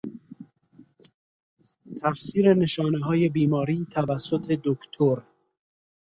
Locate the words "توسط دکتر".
3.93-5.21